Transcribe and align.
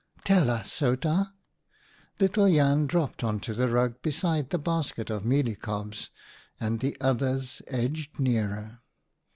"Tell 0.23 0.49
us, 0.49 0.81
Outa." 0.81 1.31
Little 2.19 2.49
Jan 2.51 2.87
dropped 2.87 3.23
on 3.23 3.39
to 3.41 3.53
the 3.53 3.69
rug 3.69 4.01
beside 4.01 4.49
the 4.49 4.57
basket 4.57 5.11
of 5.11 5.23
mealie 5.23 5.53
cobs, 5.53 6.09
and 6.59 6.79
the 6.79 6.97
others 6.99 7.61
edged 7.67 8.19
nearer. 8.19 8.79